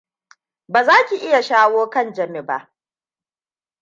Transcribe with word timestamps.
Baza 0.67 0.95
ki 1.07 1.15
iya 1.27 1.41
shawo 1.43 1.89
kan 1.89 2.13
Jami 2.13 2.41
ba. 2.41 2.71